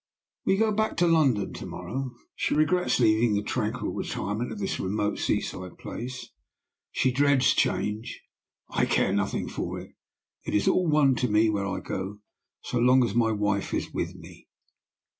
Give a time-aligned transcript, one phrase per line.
[0.47, 2.13] "We go back to London to morrow.
[2.35, 6.31] She regrets leaving the tranquil retirement of this remote sea side place
[6.91, 8.19] she dreads change.
[8.67, 9.91] I care nothing for it.
[10.43, 12.17] It is all one to me where I go,
[12.63, 14.47] so long as my wife is with me."